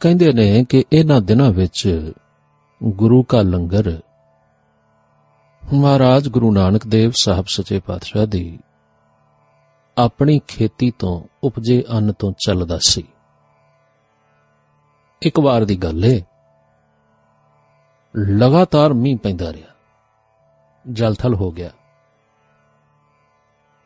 [0.00, 2.12] ਕਹਿੰਦੇ ਨੇ ਕਿ ਇਹਨਾਂ ਦਿਨਾਂ ਵਿੱਚ
[2.84, 4.00] ਗੁਰੂ ਕਾ ਲੰਗਰ
[5.74, 8.58] ਮਹਾਰਾਜ ਗੁਰੂ ਨਾਨਕ ਦੇਵ ਸਾਹਿਬ ਸੱਚੇ ਪਾਤਸ਼ਾਹ ਦੀ
[9.98, 13.04] ਆਪਣੀ ਖੇਤੀ ਤੋਂ ਉਪਜੇ ਅੰਨ ਤੋਂ ਚੱਲਦਾ ਸੀ।
[15.22, 16.22] ਇੱਕ ਵਾਰ ਦੀ ਗੱਲ ਏ,
[18.18, 19.68] ਲਗਾਤਾਰ ਮੀਂਹ ਪੈਂਦਾ ਰਿਹਾ,
[20.90, 21.70] ਜਲਥਲ ਹੋ ਗਿਆ।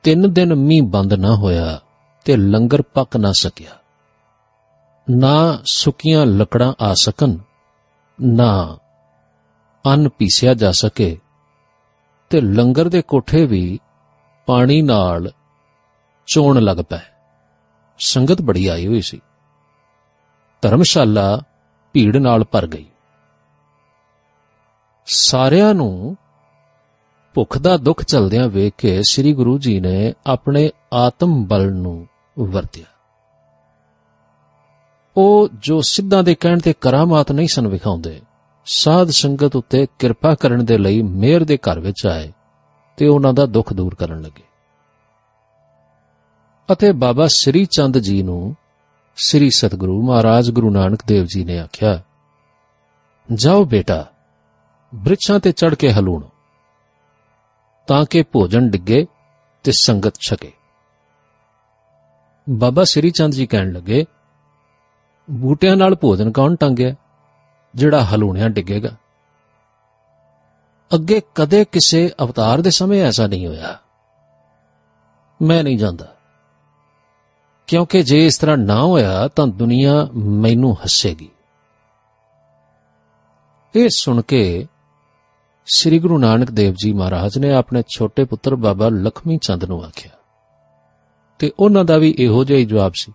[0.02, 1.80] ਤਿੰਨ ਦਿਨ ਮੀਂਹ ਬੰਦ ਨਾ ਹੋਇਆ
[2.24, 3.79] ਤੇ ਲੰਗਰ ਪੱਕ ਨਾ ਸਕਿਆ।
[5.10, 7.36] ਨਾ ਸੁੱਕੀਆਂ ਲੱਕੜਾਂ ਆ ਸਕਣ,
[8.22, 8.78] ਨਾ
[9.86, 11.18] ਅੰਨ ਪੀਸਿਆ ਜਾ ਸਕੇ,
[12.30, 13.78] ਤੇ ਲੰਗਰ ਦੇ ਕੋਠੇ ਵੀ
[14.46, 15.32] ਪਾਣੀ ਨਾਲ
[16.26, 16.98] ਚੋਣ ਲੱਗ ਪਏ।
[17.98, 19.20] ਸੰਗਤ ਬੜੀ ਆਈ ਹੋਈ ਸੀ।
[20.62, 21.42] ਧਰਮਸ਼ਾਲਾ
[21.92, 22.86] ਭੀੜ ਨਾਲ ਭਰ ਗਈ।
[25.06, 26.16] ਸਾਰਿਆਂ ਨੂੰ
[27.34, 32.84] ਭੁੱਖ ਦਾ ਦੁੱਖ ਚਲਦਿਆਂ ਵੇਖ ਕੇ ਸ੍ਰੀ ਗੁਰੂ ਜੀ ਨੇ ਆਪਣੇ ਆਤਮ ਬਲ ਨੂੰ ਵਰਤਿਆ।
[35.20, 38.20] ਉਹ ਜੋ ਸਿੱਧਾਂ ਦੇ ਕਹਿਣ ਤੇ ਕਰਾਮਾਤ ਨਹੀਂ ਸਨ ਵਿਖਾਉਂਦੇ,
[38.66, 42.30] ਸਾਧ ਸੰਗਤ ਉੱਤੇ ਕਿਰਪਾ ਕਰਨ ਦੇ ਲਈ ਮਿਹਰ ਦੇ ਘਰ ਵਿੱਚ ਆਏ
[42.98, 44.42] ਤੇ ਉਹਨਾਂ ਦਾ ਦੁੱਖ ਦੂਰ ਕਰਨ ਲੱਗੇ।
[46.68, 48.54] ਅਤੇ ਬਾਬਾ ਸ੍ਰੀ ਚੰਦ ਜੀ ਨੂੰ
[49.16, 51.98] ਸ੍ਰੀ ਸਤਿਗੁਰੂ ਮਹਾਰਾਜ ਗੁਰੂ ਨਾਨਕ ਦੇਵ ਜੀ ਨੇ ਆਖਿਆ,
[53.28, 54.04] ਜਾਓ ਬੇਟਾ,
[54.92, 56.22] ਬ੍ਰਿਛਾਂ ਤੇ ਚੜ ਕੇ ਹਲੂਣ,
[57.88, 59.06] ਤਾਂ ਕਿ ਭੋਜਨ ਡਿੱਗੇ
[59.64, 60.52] ਤੇ ਸੰਗਤ ਛਕੇ।
[62.46, 64.04] ਬਾਬਾ ਸ੍ਰੀ ਚੰਦ ਜੀ ਕਹਿਣ ਲੱਗੇ
[65.30, 66.94] ਬੂਟਿਆਂ ਨਾਲ ਭੋਜਨ ਕੌਣ ਟੰਗਿਆ?
[67.74, 68.96] ਜਿਹੜਾ ਹਲੂਣਿਆਂ ਡਿੱਗੇਗਾ।
[70.94, 73.78] ਅੱਗੇ ਕਦੇ ਕਿਸੇ ਅਵਤਾਰ ਦੇ ਸਮੇਂ ਐਸਾ ਨਹੀਂ ਹੋਇਆ।
[75.42, 76.16] ਮੈਂ ਨਹੀਂ ਜਾਂਦਾ।
[77.66, 81.30] ਕਿਉਂਕਿ ਜੇ ਇਸ ਤਰ੍ਹਾਂ ਨਾ ਹੋਇਆ, ਤਾਂ ਦੁਨੀਆ ਮੈਨੂੰ ਹੱਸੇਗੀ।
[83.76, 84.66] ਇਹ ਸੁਣ ਕੇ
[85.66, 90.10] ਸ੍ਰੀ ਗੁਰੂ ਨਾਨਕ ਦੇਵ ਜੀ ਮਹਾਰਾਜ ਨੇ ਆਪਣੇ ਛੋਟੇ ਪੁੱਤਰ ਬਾਬਾ ਲਖਮੀ ਚੰਦ ਨੂੰ ਆਖਿਆ।
[91.38, 93.12] ਤੇ ਉਹਨਾਂ ਦਾ ਵੀ ਇਹੋ ਜਿਹਾ ਹੀ ਜਵਾਬ ਸੀ।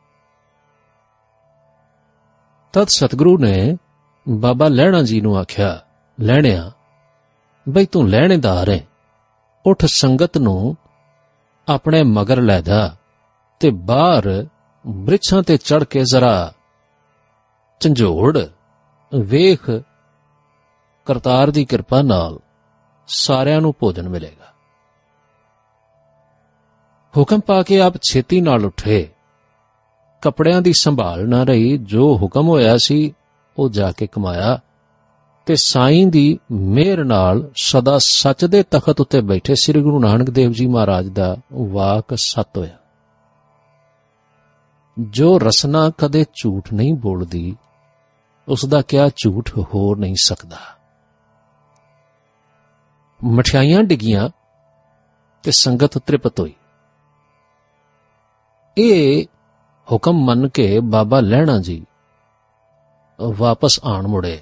[2.75, 3.77] ਤਦ ਸਤਿਗੁਰੂ ਨੇ
[4.29, 5.81] ਬਾਬਾ ਲਹਿਣਾ ਜੀ ਨੂੰ ਆਖਿਆ
[6.19, 6.71] ਲੈਣਿਆ
[7.69, 8.87] ਬਈ ਤੂੰ ਲੈਣੇਦਾਰ ਹੈ।
[9.65, 10.77] ਉਠ ਸੰਗਤ ਨੂੰ
[11.69, 12.95] ਆਪਣੇ ਮਗਰ ਲੈ ਜਾ
[13.59, 14.47] ਤੇ ਬਾਹਰ
[14.87, 16.53] ਬ੍ਰਿਛਾਂ ਤੇ ਚੜ ਕੇ ਜ਼ਰਾ
[17.79, 18.39] ਝੰਜੋੜ,
[19.15, 19.69] ਵੇਖ
[21.05, 22.39] ਕਰਤਾਰ ਦੀ ਕਿਰਪਾ ਨਾਲ
[23.07, 24.53] ਸਾਰਿਆਂ ਨੂੰ ਭੋਜਨ ਮਿਲੇਗਾ।
[27.17, 29.14] ਹੁਕਮ ਪਾ ਕੇ ਆਪ ਛੇਤੀ ਨਾਲ ਉੱਠੇ।
[30.21, 33.13] ਕੱਪੜਿਆਂ ਦੀ ਸੰਭਾਲ ਨਾ ਰਹੀ, ਜੋ ਹੁਕਮ ਹੋਇਆ ਸੀ,
[33.57, 34.59] ਉਹ ਜਾ ਕੇ ਕਮਾਇਆ
[35.45, 40.51] ਤੇ ਸਾਈਂ ਦੀ ਮਿਹਰ ਨਾਲ ਸਦਾ ਸੱਚ ਦੇ ਤਖਤ ਉੱਤੇ ਬੈਠੇ ਸ੍ਰੀ ਗੁਰੂ ਨਾਨਕ ਦੇਵ
[40.51, 42.77] ਜੀ ਮਹਾਰਾਜ ਦਾ ਵਾਕ ਸਤ ਹੋਇਆ।
[44.99, 47.57] ਜੋ ਰਸਨਾ ਕਦੇ ਝੂਠ ਨਹੀਂ ਬੋਲਦੀ,
[48.47, 50.57] ਉਸ ਦਾ ਕਿਆ ਝੂਠ ਹੋ ਨਹੀਂ ਸਕਦਾ।
[53.23, 54.29] ਮਠਿਆਈਆਂ ਡਿੱਗੀਆਂ
[55.43, 56.53] ਤੇ ਸੰਗਤ ਤ੍ਰਿਪਤ ਹੋਈ।
[58.77, 59.25] ਇਹ
[59.91, 61.85] ਹੁਕਮ ਮੰਨ ਕੇ ਬਾਬਾ ਲਹਿਣਾ ਜੀ
[63.19, 64.39] ਵਾਪਸ ਆਣ ਮੁੜੇ।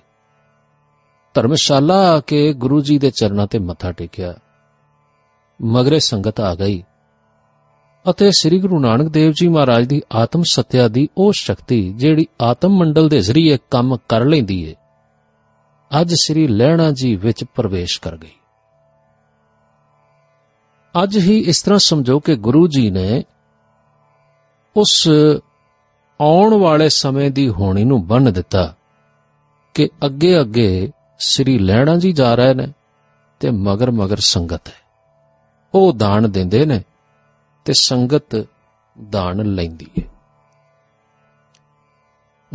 [1.36, 4.34] ਧਰਮਸ਼ਾਲਾ ਆ ਕੇ ਗੁਰੂ ਜੀ ਦੇ ਚਰਨਾਂ ਤੇ ਮੱਥਾ ਟੇਕਿਆ।
[5.60, 6.84] ਮਗਰੇ ਸੰਗਤ ਆ ਗਈ
[8.06, 12.70] ਅਤੇ ਸ੍ਰੀ ਗੁਰੂ ਨਾਨਕ ਦੇਵ ਜੀ ਮਹਾਰਾਜ ਦੀ ਆਤਮ ਸਤਿਆ ਦੀ ਉਹ ਸ਼ਕਤੀ ਜਿਹੜੀ ਆਤਮ
[12.70, 14.76] ਮੰਡਲ ਦੇ ਜ਼ਰੀਏ ਕੰਮ ਕਰ ਲੈਂਦੀ ਏ,
[15.92, 18.36] ਅੱਜ ਸ੍ਰੀ ਲਹਿਣਾ ਜੀ ਵਿੱਚ ਪ੍ਰਵੇਸ਼ ਕਰ ਗਈ।
[21.04, 23.24] ਅੱਜ ਹੀ ਇਸ ਤਰ੍ਹਾਂ ਸਮਝੋ ਕਿ ਗੁਰੂ ਜੀ ਨੇ
[24.78, 25.10] ਉਸ
[26.22, 28.76] ਆਉਣ ਵਾਲੇ ਸਮੇਂ ਦੀ ਹੋਣੀ ਨੂੰ ਬੰਨ ਦਿੱਤਾ
[29.74, 32.68] ਕਿ ਅੱਗੇ ਅੱਗੇ ਸ੍ਰੀ ਲੈਣਾ ਜੀ ਜਾ ਰਹੇ ਨੇ
[33.40, 34.74] ਤੇ ਮਗਰ ਮਗਰ ਸੰਗਤ ਹੈ।
[35.74, 36.84] ਉਹ ਦਾਨ ਦਿੰਦੇ ਨੇ
[37.66, 38.48] ਤੇ ਸੰਗਤ
[39.10, 40.04] ਦਾਨ ਲੈਂਦੀ ਹੈ।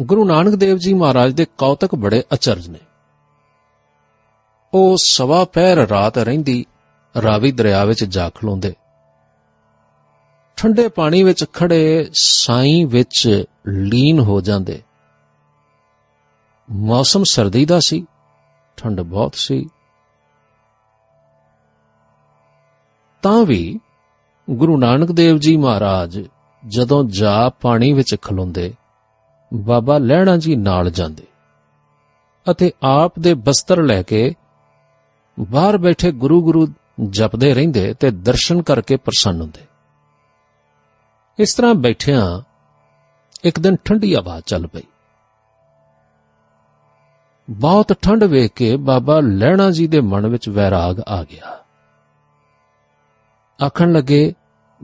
[0.00, 2.78] ਗੁਰੂ ਨਾਨਕ ਦੇਵ ਜੀ ਮਹਾਰਾਜ ਦੇ ਕੌਤਕ ਬੜੇ ਅਚਰਜ ਨੇ।
[4.74, 6.66] ਉਹ ਸਵਾ ਪਹਿਰ ਰਾਤ ਰਹਿੰਦੀ
[7.22, 8.74] ਰਾਵੀ ਦਰਿਆ ਵਿੱਚ ਜਾ ਖਲੋਂਦੇ।
[10.58, 14.82] ਠੰਡੇ ਪਾਣੀ ਵਿੱਚ ਖੜੇ ਸਾਈਂ ਵਿੱਚ ਲੀਨ ਹੋ ਜਾਂਦੇ।
[16.70, 18.06] ਮੌਸਮ ਸਰਦੀ ਦਾ ਸੀ,
[18.76, 19.68] ਠੰਡ ਬਹੁਤ ਸੀ।
[23.22, 23.80] ਤਾਂ ਵੀ
[24.50, 26.22] ਗੁਰੂ ਨਾਨਕ ਦੇਵ ਜੀ ਮਹਾਰਾਜ
[26.66, 28.74] ਜਦੋਂ ਜਾ ਪਾਣੀ ਵਿੱਚ ਖਲੋਂਦੇ,
[29.54, 31.24] ਬਾਬਾ ਲਹਿਣਾ ਜੀ ਨਾਲ ਜਾਂਦੇ
[32.50, 34.34] ਅਤੇ ਆਪ ਦੇ ਬਸਤਰ ਲੈ ਕੇ
[35.40, 36.68] ਬਾਹਰ ਬੈਠੇ ਗੁਰੂ ਗੁਰੂ
[37.08, 39.60] ਜਪਦੇ ਰਹਿੰਦੇ ਤੇ ਦਰਸ਼ਨ ਕਰਕੇ ਪ੍ਰਸੰਨ ਹੁੰਦੇ।
[41.38, 42.40] ਇਸ ਤਰ੍ਹਾਂ ਬੈਠਿਆਂ
[43.44, 44.80] ਇੱਕ ਦਿਨ ਠੰਡੀ ਹਵਾ ਚੱਲ ਪਈ।
[47.50, 51.64] ਬਹੁਤ ਠੰਡ ਵੇਖ ਕੇ ਬਾਬਾ ਲਹਿਣਾ ਜੀ ਦੇ ਮਨ ਵਿੱਚ ਵੈਰਾਗ ਆ ਗਿਆ।
[53.66, 54.34] ਆਖਣ ਲੱਗੇ,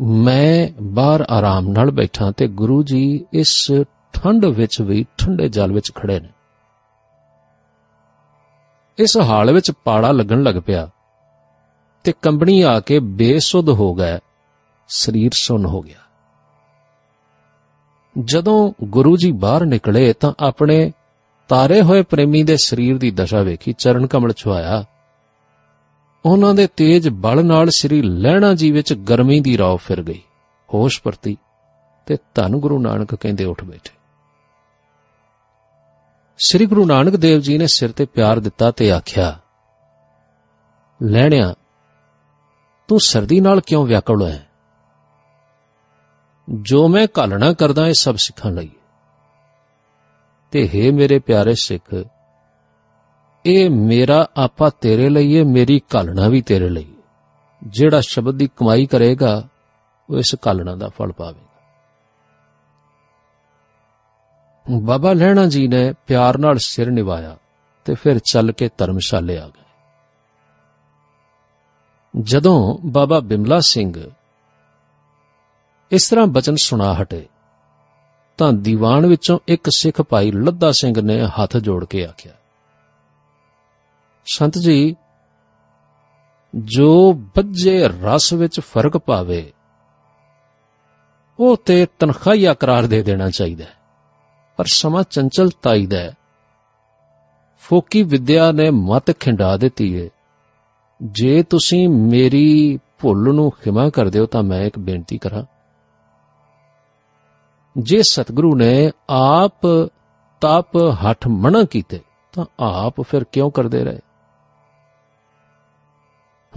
[0.00, 3.72] ਮੈਂ ਬਾਹਰ ਆਰਾਮ ਨਾਲ ਬੈਠਾ ਤੇ ਗੁਰੂ ਜੀ ਇਸ
[4.12, 6.28] ਠੰਡ ਵਿੱਚ ਵੀ ਠੰਡੇ ਜਲ ਵਿੱਚ ਖੜੇ ਨੇ।
[8.98, 10.88] ਇਸ ਹਾਲ ਵਿੱਚ ਪਾੜਾ ਲੱਗਣ ਲੱਗ ਪਿਆ
[12.04, 14.18] ਤੇ ਕੰਬਣੀ ਆ ਕੇ ਬੇਸੁੱਧ ਹੋ ਗਿਆ
[14.88, 16.03] ਸਰੀਰ ਸੁੰਨ ਹੋ ਗਿਆ।
[18.19, 20.93] ਜਦੋਂ ਗੁਰੂ ਜੀ ਬਾਹਰ ਨਿਕਲੇ ਤਾਂ ਆਪਣੇ
[21.49, 24.84] ਤਾਰੇ ਹੋਏ ਪ੍ਰੇਮੀ ਦੇ ਸਰੀਰ ਦੀ ਦਸ਼ਾ ਵੇਖੀ, ਚਰਨ ਕਮਲ ਛੁਆਇਆ
[26.26, 30.22] ਉਹਨਾਂ ਦੇ ਤੇਜ ਬਲ ਨਾਲ ਸ੍ਰੀ ਲਹਿਣਾ ਜੀ ਵਿੱਚ ਗਰਮੀ ਦੀ ਰੌ ਫਿਰ ਗਈ।
[30.75, 31.37] ਹੋਸ਼ ਪਰਤੀ
[32.06, 33.90] ਤੇ ਧੰਨ ਗੁਰੂ ਨਾਨਕ ਕਹਿੰਦੇ ਉੱਠ ਬੈਠੇ।
[36.38, 39.38] ਸ੍ਰੀ ਗੁਰੂ ਨਾਨਕ ਦੇਵ ਜੀ ਨੇ ਸਿਰ ਤੇ ਪਿਆਰ ਦਿੱਤਾ ਤੇ ਆਖਿਆ
[41.02, 41.55] ਲੈਣਿਆ
[42.88, 44.49] ਤੂੰ ਸਰਦੀ ਨਾਲ ਕਿਉਂ ਵਿਆਕੁਲ ਹੈ
[46.49, 48.70] ਜੋ ਮੈਂ ਘਾਲਣਾ ਕਰਦਾ, ਇਹ ਸਭ ਸਿੱਖਣ ਲਈ।
[50.50, 52.05] ਤੇ ਹੈ ਮੇਰੇ ਪਿਆਰੇ ਸਿੱਖ,
[53.46, 56.94] ਇਹ ਮੇਰਾ ਆਪਾ ਤੇਰੇ ਲਈ ਹੈ ਮੇਰੀ ਘਾਲਣਾ ਵੀ ਤੇਰੇ ਲਈ।
[57.62, 59.49] ਜਿਹੜਾ ਸ਼ਬਦ ਦੀ ਕਮਾਈ ਕਰੇਗਾ,
[60.11, 61.44] ਉਹ ਇਸ ਘਾਲਣਾ ਦਾ ਫਲ ਪਾਵੇਗਾ।
[64.81, 67.37] ਬਾਬਾ ਲੈਣਾ ਜੀ ਨੇ ਪਿਆਰ ਨਾਲ ਸਿਰ ਨਿਵਾਇਆ
[67.85, 69.64] ਤੇ ਫਿਰ ਚੱਲ ਕੇ ਧਰਮਸ਼ਾਲੇ ਆ ਗਏ।
[72.20, 74.11] ਜਦੋਂ ਬਾਬਾ ਬਿਮਲਾ ਸਿੰਘ
[75.94, 77.26] ਇਸ ਤਰ੍ਹਾਂ ਬਚਨ ਸੁਣਾ ਹਟੇ।
[78.38, 82.32] ਤਾਂ ਦੀਵਾਨ ਵਿੱਚੋਂ ਇੱਕ ਸਿੱਖ ਭਾਈ ਲੱਦਾ ਸਿੰਘ ਨੇ ਹੱਥ ਜੋੜ ਕੇ ਆਖਿਆ,
[84.26, 84.96] ਸੰਤ ਜੀ,
[86.55, 89.52] ਜੋ ਬੱਜੇ ਰਸ ਵਿੱਚ ਫ਼ਰਕ ਪਾਵੇ,
[91.38, 93.75] ਉਹ ਤੇ ਤਨਖਾਹੀਆ ਕਰਾਰ ਦੇ ਦੇਣਾ ਚਾਹੀਦਾ ਹੈ।
[94.56, 96.14] ਪਰ ਸਮਾਂ ਚੰਚਲਤਾਈ ਦਾ ਹੈ।
[97.61, 100.11] ਫੋਕੀ ਵਿਦਿਆ ਨੇ ਮਤ ਖਿੰਡਾ ਦਿੱਤੀ ਏ,
[101.02, 105.44] ਜੇ ਤੁਸੀਂ ਮੇਰੀ ਭੁੱਲ ਨੂੰ ਖਿਮਾ ਕਰ ਦਿਓ ਤਾਂ ਮੈਂ ਇੱਕ ਬੇਨਤੀ ਕਰਾਂ।
[107.78, 109.66] ਜੇ ਸਤਿਗੁਰੂ ਨੇ ਆਪ
[110.40, 112.00] ਤਪ ਹੱਠ ਮਣਾ ਕੀਤੇ,
[112.32, 113.98] ਤਾਂ ਆਪ ਫਿਰ ਕਿਉਂ ਕਰਦੇ ਰਹੇ?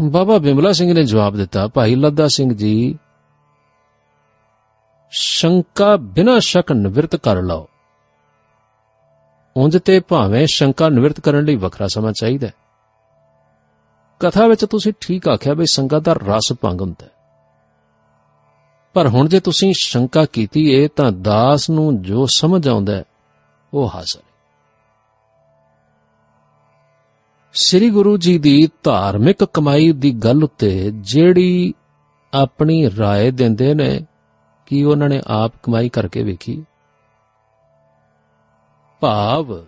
[0.02, 3.00] ਬਾਬਾ ਬਿਮਲਾ ਸਿੰਘ ਨੇ ਜਵਾਬ ਦਿੱਤਾ, ਭਾਈ ਲੱਦਾ ਸਿੰਘ ਜੀ,
[5.12, 7.68] ਸ਼ੰਕਾ ਬਿਨਾ ਸ਼ੱਕ ਨਿਵਰਤ ਕਰ ਲਓ।
[9.58, 12.54] ਉਂਝ ਤੇ ਭਾਵੇਂ ਸ਼ੰਕਾ ਨਿਵਰਤ ਕਰਨ ਲਈ ਵੱਖਰਾ ਸਮਾਂ ਚਾਹੀਦਾ ਹੈ।
[14.20, 17.12] ਕਥਾ ਵਿੱਚ ਤੁਸੀਂ ਠੀਕ ਆਖਿਆ ਵੀ ਸੰਗਤ ਦਾ ਰਸ ਭੰਗ ਹੁੰਦਾ ਹੈ।
[18.95, 23.05] ਪਰ ਹੁਣ ਜੇ ਤੁਸੀਂ ਸ਼ੰਕਾ ਕੀਤੀ ਏ ਤਾਂ ਦਾਸ ਨੂੰ ਜੋ ਸਮਝ ਆਉਂਦਾ ਹੈ
[23.75, 24.33] ਉਹ ਹਾਸਲ ਹੈ
[27.55, 31.75] ਸ੍ਰੀ ਗੁਰੂ ਜੀ ਦੀ ਧਾਰਮਿਕ ਕਮਾਈ ਦੀ ਗੱਲ ਉੱਤੇ ਜਿਹੜੀ
[32.35, 34.07] ਆਪਣੀ رائے ਦਿੰਦੇ ਨੇ
[34.67, 36.65] ਕਿ ਉਹਨਾਂ ਨੇ ਆਪ ਕਮਾਈ ਕਰਕੇ ਵੇਖੀ
[39.01, 39.67] ਭਾਵ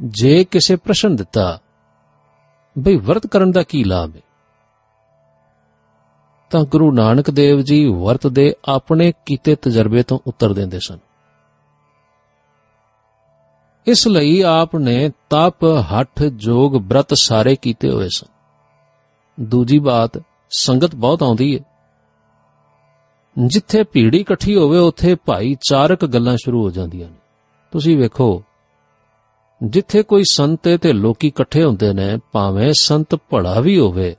[0.00, 1.58] ਜੇ ਕਿਸੇ ਪ੍ਰਸ਼ਨ ਦਿੱਤਾ
[2.78, 4.20] ਬਈ ਵਰਤ ਕਰਨ ਦਾ ਕੀ ਲਾਭ ਹੈ
[6.49, 10.97] ਤਾਂ ਗੁਰੂ ਨਾਨਕ ਦੇਵ ਜੀ ਵਰਤ ਦੇ ਆਪਣੇ ਕੀਤੇ ਤਜਰਬੇ ਤੋਂ ਉੱਤਰ ਦਿੰਦੇ ਸਨ।
[13.87, 18.27] ਇਸ ਲਈ ਆਪ ਨੇ ਤਪ, ਹੱਠ, ਜੋਗ, ਬ੍ਰਤ ਸਾਰੇ ਕੀਤੇ ਹੋਏ ਸਨ।
[19.43, 21.63] ਦੂਜੀ ਬਾਤ, ਸੰਗਤ ਬਹੁਤ ਆਉਂਦੀ ਹੈ
[23.47, 27.17] ਜਿੱਥੇ ਭੀੜੀ ਇਕੱਠੀ ਹੋਵੇ, ਉੱਥੇ ਭਾਈਚਾਰਕ ਗੱਲਾਂ ਸ਼ੁਰੂ ਹੋ ਜਾਂਦੀਆਂ ਨੇ।
[27.71, 28.43] ਤੁਸੀਂ ਵੇਖੋ,
[29.63, 34.15] ਜਿੱਥੇ ਕੋਈ ਸੰਤ ਹੈ ਤੇ ਲੋਕੀ ਇਕੱਠੇ ਹੁੰਦੇ ਨੇ, ਭਾਵੇਂ ਸੰਤ ਭੜਾ ਵੀ ਹੋਵੇ,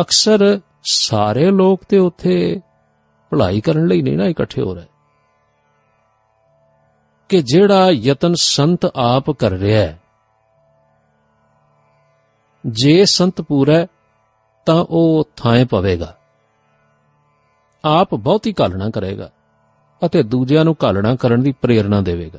[0.00, 2.60] ਅਕਸਰ ਸਾਰੇ ਲੋਕ ਤੇ ਉੱਥੇ
[3.30, 4.86] ਭਲਾਈ ਕਰਨ ਲਈ ਨਹੀਂ ਨਾ ਇਕੱਠੇ ਹੋ ਰਹੇ।
[7.28, 10.00] ਕਿ ਜਿਹੜਾ ਯਤਨ ਸੰਤ ਆਪ ਕਰ ਰਿਹਾ ਹੈ,
[12.66, 13.86] ਜੇ ਸੰਤ ਪੂਰਾ
[14.66, 16.18] ਤਾਂ ਉਹ ਥਾਂ ਪਵੇਗਾ।
[17.84, 19.30] ਆਪ ਬਹੁਤੀ ਕਾਲਣਾ ਕਰੇਗਾ
[20.06, 22.38] ਅਤੇ ਦੂਜਿਆਂ ਨੂੰ ਕਾਲਣਾ ਕਰਨ ਦੀ ਪ੍ਰੇਰਣਾ ਦੇਵੇਗਾ।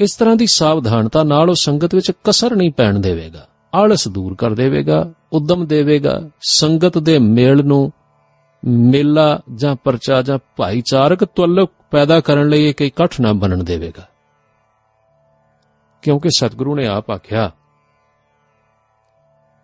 [0.00, 4.50] ਇਸ ਤਰ੍ਹਾਂ ਦੀ ਸਾਵਧਾਨਤਾ ਨਾਲ ਉਹ ਸੰਗਤ ਵਿੱਚ ਕਸਰ ਨਹੀਂ ਪੈਣ ਦੇਵੇਗਾ। ਆਲਸ ਦੂਰ ਕਰ
[4.54, 7.92] ਦੇਵੇਗਾ, ਉਦਮ ਦੇਵੇਗਾ, ਸੰਗਤ ਦੇ ਮੇਲ ਨੂੰ
[8.64, 14.08] ਮੇਲਾ ਜਾਂ ਪਰਚਾ ਜਾਂ ਭਾਈਚਾਰਕ ਤਵੱਲਕ ਪੈਦਾ ਕਰਨ ਲਈ ਇੱਕ ਇਕੱਠ ਨਾ ਬਣਨ ਦੇਵੇਗਾ।
[16.02, 17.50] ਕਿਉਂਕਿ ਸਤਿਗੁਰੂ ਨੇ ਆਪ ਆਖਿਆ,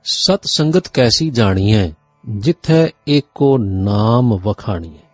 [0.05, 1.93] ਸਤ ਸੰਗਤ ਕੈਸੀ ਜਾਣੀ ਹੈ
[2.29, 5.09] ਜਿੱਥੇ ਏਕੋ ਨਾਮ ਵਖਾਣੀ ਹੈ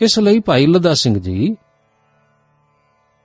[0.00, 1.56] ਇਸ ਲਈ ਭਾਈ ਲਦਾ ਸਿੰਘ ਜੀ,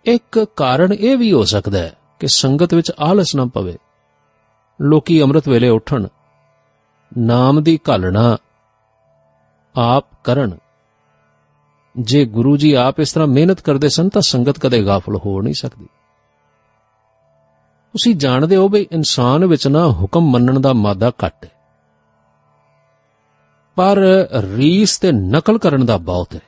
[0.06, 3.78] ਇੱਕ ਕਾਰਨ ਇਹ ਵੀ ਹੋ ਸਕਦਾ ਹੈ ਕਿ ਸੰਗਤ ਵਿੱਚ ਆਲਸ ਨਾ ਪਵੇ।
[4.82, 6.08] ਲੋਕੀ ਅੰਮ੍ਰਿਤ ਵੇਲੇ ਉੱਠਣ।
[7.18, 8.38] ਨਾਮ ਦੀ ਘਾਲਣਾ
[9.76, 10.58] ਆਪ ਕਰਨ।
[12.00, 15.54] ਜੇ ਗੁਰੂ ਜੀ ਆਪ ਇਸ ਤਰ੍ਹਾਂ ਮਿਹਨਤ ਕਰਦੇ ਸਨ, ਤਾਂ ਸੰਗਤ ਕਦੇ ਗਾਫਲ ਹੋ ਨਹੀਂ
[15.54, 15.86] ਸਕਦੀ।
[17.92, 21.52] ਤੁਸੀਂ ਜਾਣਦੇ ਹੋ ਵੀ ਇਨਸਾਨ ਵਿੱਚ ਨਾ ਹੁਕਮ ਮੰਨਣ ਦਾ ਮਾਦਾ ਘੱਟ ਹੈ।
[23.76, 23.98] ਪਰ
[24.56, 26.42] ਰੀਸ ਤੇ ਨਕਲ ਕਰਨ ਦਾ ਬਹੁਤ ਹੈ।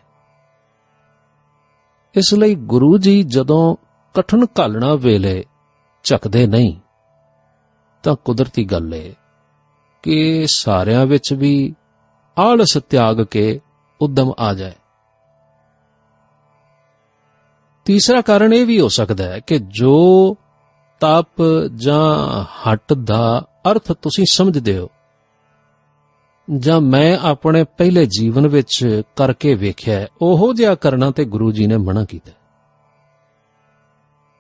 [2.15, 3.75] ਇਸ ਲਈ ਗੁਰੂ ਜੀ ਜਦੋਂ
[4.13, 5.45] ਕਠਨ ਘਾਲਣਾ ਵੇਲੇ
[6.03, 6.75] ਝਕਦੇ ਨਹੀਂ।
[8.03, 9.11] ਤਾਂ ਕੁਦਰਤੀ ਗੱਲ ਹੈ
[10.03, 11.75] ਕਿ ਸਾਰਿਆਂ ਵਿੱਚ ਵੀ
[12.39, 13.59] ਆਲਸ ਤਿਆਗ ਕੇ
[14.01, 14.71] ਉਦਮ ਆ ਜਾਏ।
[17.85, 20.35] ਤੀਸਰਾ ਕਾਰਨ ਇਹ ਵੀ ਹੋ ਸਕਦਾ ਹੈ ਕਿ ਜੋ
[20.99, 21.43] ਤਪ
[21.75, 24.89] ਜਾਂ ਹਟ ਦਾ ਅਰਥ ਤੁਸੀਂ ਸਮਝਦੇ ਹੋ
[26.57, 31.77] ਜਾਂ ਮੈਂ ਆਪਣੇ ਪਹਿਲੇ ਜੀਵਨ ਵਿੱਚ ਕਰਕੇ ਵੇਖਿਆ ਉਹੋ ਜਿਹਾ ਕਰਨਾ ਤੇ ਗੁਰੂ ਜੀ ਨੇ
[31.77, 32.31] ਮਨਾ ਕੀਤਾ।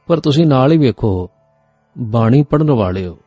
[0.07, 1.29] ਪਰ ਤੁਸੀਂ ਨਾਲ ਹੀ ਵੇਖੋ
[1.97, 3.17] ਬਾਣੀ ਪੜਨ ਵਾਲੇ ਹੋ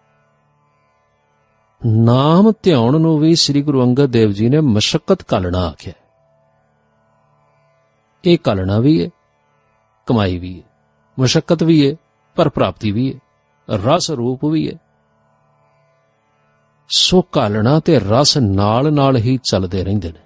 [1.86, 5.92] ਨਾਮ ਧਿਆਉਣ ਨੂੰ ਵੀ ਸ੍ਰੀ ਗੁਰੂ ਅੰਗਦ ਦੇਵ ਜੀ ਨੇ ਮਸ਼ਕਤ ਕਲਣਾ ਆਖਿਆ।
[8.24, 9.10] ਇਹ ਕਲਣਾ ਵੀ ਹੈ
[10.06, 10.68] ਕਮਾਈ ਵੀ ਹੈ
[11.18, 11.96] ਮੁਸ਼ਕਲ ਵੀ ਹੈ
[12.36, 13.18] ਪਰ ਪ੍ਰਾਪਤੀ ਵੀ ਹੈ
[13.76, 14.78] ਰਸ ਰੂਪ ਵੀ ਹੈ
[16.88, 20.18] ਸੋ ਕਾਲਣਾ ਤੇ ਰਸ ਨਾਲ ਨਾਲ ਹੀ ਚੱਲਦੇ ਰਹਿੰਦੇ ਨੇ।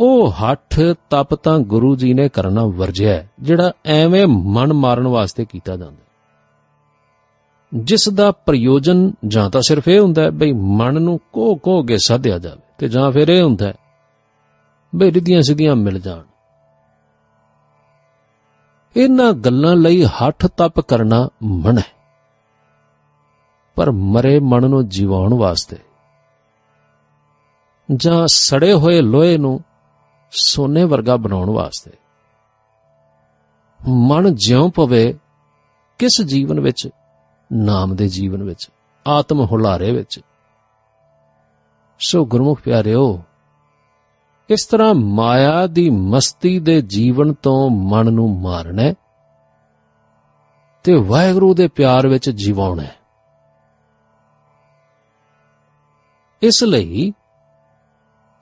[0.00, 0.80] ਉਹ ਹੱਠ
[1.10, 6.05] ਤਪ ਤਾਂ ਗੁਰੂ ਜੀ ਨੇ ਕਰਨਾ ਵਰਜਿਆ ਹੈ, ਜਿਹੜਾ ਐਵੇਂ ਮਨ ਮਾਰਨ ਵਾਸਤੇ ਕੀਤਾ ਜਾਂਦਾ।
[7.74, 11.98] ਜਿਸ ਦਾ ਪ੍ਰਯੋਜਨ ਜਾਂ ਤਾਂ ਸਿਰਫ ਇਹ ਹੁੰਦਾ ਹੈ ਬਈ ਮਨ ਨੂੰ ਕੋ ਕੋ ਕੇ
[11.98, 13.74] ਸਾਧਿਆ ਜਾਵੇ ਤੇ ਜਾਂ ਫਿਰ ਇਹ ਹੁੰਦਾ ਹੈ
[14.96, 16.22] ਬਈ ਰਿੱਧੀਆਂ ਸਿੱਧੀਆਂ ਮਿਲ ਜਾਣ।
[18.96, 21.96] ਇਹਨਾਂ ਗੱਲਾਂ ਲਈ ਹੱਠ ਤਪ ਕਰਨਾ ਮਨ ਹੈ।
[23.74, 25.76] ਪਰ ਮਰੇ ਮਨ ਨੂੰ ਜਿਵਾਉਣ ਵਾਸਤੇ
[27.94, 29.60] ਜਾਂ ਸੜੇ ਹੋਏ ਲੋਹੇ ਨੂੰ
[30.30, 31.90] ਸੋਨੇ ਵਰਗਾ ਬਣਾਉਣ ਵਾਸਤੇ
[33.88, 35.18] ਮਨ ਜਿਉਂ ਪਵੇ
[35.98, 36.88] ਕਿਸ ਜੀਵਨ ਵਿੱਚ
[37.52, 38.70] ਨਾਮ ਦੇ ਜੀਵਨ ਵਿੱਚ,
[39.08, 40.20] ਆਤਮ ਹੁਲਾਰੇ ਵਿੱਚ।
[41.98, 43.22] ਸੋ ਗੁਰਮੁਖ ਪਿਆਰਿਓ
[44.50, 48.94] ਇਸ ਤਰ੍ਹਾਂ ਮਾਇਆ ਦੀ ਮਸਤੀ ਦੇ ਜੀਵਨ ਤੋਂ ਮਨ ਨੂੰ ਮਾਰਨਾ ਹੈ
[50.84, 52.96] ਤੇ ਵਾਹਿਗੁਰੂ ਦੇ ਪਿਆਰ ਵਿੱਚ ਜੀਵਾਉਣਾ ਹੈ?
[56.42, 57.12] ਇਸ ਲਈ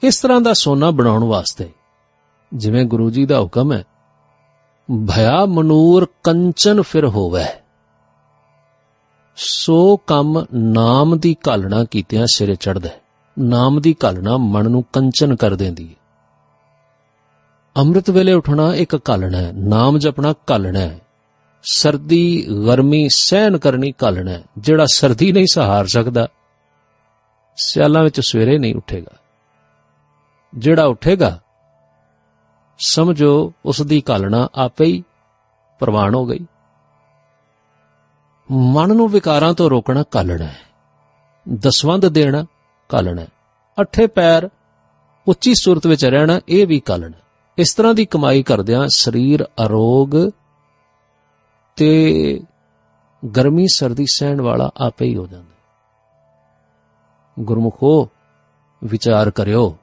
[0.03, 1.71] ਇਸ ਤਰ੍ਹਾਂ ਦਾ ਸੋਨਾ ਬਣਾਉਣ ਵਾਸਤੇ
[2.55, 3.85] ਜਿਵੇਂ ਗੁਰੂ ਜੀ ਦਾ ਹੁਕਮ ਹੈ,
[4.91, 7.64] ਭਇਆ ਮਨੂਰ ਕੰਚਨ ਫਿਰ ਹੋਵੇ।
[9.37, 12.89] ਸੋ ਕੰਮ ਨਾਮ ਦੀ ਘਾਲਣਾ ਕੀਤਿਆਂ ਸਿਰੇ ਚੜਦਾ
[13.39, 15.95] ਨਾਮ ਦੀ ਘਾਲਣਾ ਮਨ ਨੂੰ ਕੰਚਨ ਕਰ ਦਿੰਦੀ ਹੈ।
[17.77, 21.01] ਅੰਮ੍ਰਿਤ ਵੇਲੇ ਉਠਣਾ ਇੱਕ ਘਾਲਣਾ ਹੈ, ਨਾਮ ਜਪਣਾ ਘਾਲਣਾ ਹੈ।
[21.65, 26.29] ਸਰਦੀ, ਗਰਮੀ ਸਹਿਨ ਕਰਨੀ ਘਾਲਣਾ ਹੈ, ਜਿਹੜਾ ਸਰਦੀ ਨਹੀਂ ਸਹਾਰ ਸਕਦਾ,
[27.57, 29.17] ਸਿਆਲਾਂ ਵਿੱਚ ਸਵੇਰੇ ਨਹੀਂ ਉੱਠੇਗਾ।
[30.55, 31.41] ਜਿਹੜਾ ਉੱਠੇਗਾ,
[32.79, 35.05] ਸਮਝੋ ਉਸ ਦੀ ਕਾਲਣਾ ਆਪੇ ਹੀ
[35.79, 36.47] ਪ੍ਰਵਾਨ ਹੋ ਗਈ।
[38.57, 40.57] ਮਨ ਨੂੰ ਵਿਕਾਰਾਂ ਤੋਂ ਰੋਕਣਾ ਕਾਲਣਾ ਹੈ।
[41.55, 42.47] ਦਸਵੰਦ ਦੇਣਾ
[42.89, 43.29] ਕਾਲਣਾ ਹੈ।
[43.81, 44.51] ਅੱਠੇ ਪੈਰ
[45.29, 47.19] ਉੱਚੀ ਸੁਰਤ ਵਿੱਚ ਰਹਿਣਾ, ਇਹ ਵੀ ਕਾਲਣਾ
[47.59, 50.31] ਇਸ ਤਰ੍ਹਾਂ ਦੀ ਕਮਾਈ ਕਰਦਿਆਂ ਸਰੀਰ ਅਰੋਗ
[51.77, 52.41] ਤੇ
[53.37, 55.55] ਗਰਮੀ ਸਰਦੀ ਸਹਿਣ ਵਾਲਾ ਆਪੇ ਹੀ ਹੋ ਜਾਂਦਾ
[57.41, 58.09] ਗੁਰਮੁਖੋ,
[58.85, 59.77] ਵਿਚਾਰ ਕਰਿਓ।